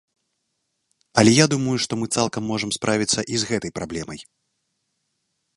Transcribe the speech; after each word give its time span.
Але 1.21 1.31
я 1.33 1.45
думаю, 1.53 1.75
што 1.85 1.99
мы 2.03 2.09
цалкам 2.21 2.43
можам 2.53 2.69
справіцца 2.79 3.19
і 3.35 3.45
з 3.45 3.53
гэтай 3.53 3.71
праблемай. 3.79 4.19